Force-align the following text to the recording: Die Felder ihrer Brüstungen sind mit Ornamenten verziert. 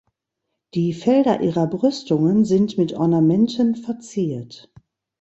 Die 0.73 0.93
Felder 0.93 1.41
ihrer 1.41 1.67
Brüstungen 1.67 2.43
sind 2.43 2.75
mit 2.75 2.93
Ornamenten 2.93 3.75
verziert. 3.75 4.73